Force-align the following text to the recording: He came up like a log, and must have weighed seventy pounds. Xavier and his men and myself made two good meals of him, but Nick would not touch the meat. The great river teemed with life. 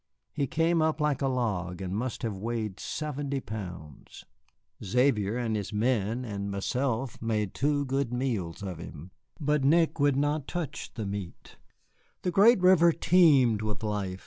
He 0.33 0.47
came 0.47 0.81
up 0.81 0.99
like 0.99 1.21
a 1.21 1.27
log, 1.27 1.79
and 1.79 1.95
must 1.95 2.23
have 2.23 2.35
weighed 2.35 2.79
seventy 2.79 3.39
pounds. 3.39 4.25
Xavier 4.83 5.37
and 5.37 5.55
his 5.55 5.71
men 5.71 6.25
and 6.25 6.49
myself 6.49 7.21
made 7.21 7.53
two 7.53 7.85
good 7.85 8.11
meals 8.11 8.63
of 8.63 8.79
him, 8.79 9.11
but 9.39 9.63
Nick 9.63 9.99
would 9.99 10.15
not 10.15 10.47
touch 10.47 10.91
the 10.95 11.05
meat. 11.05 11.57
The 12.23 12.31
great 12.31 12.59
river 12.61 12.91
teemed 12.91 13.61
with 13.61 13.83
life. 13.83 14.19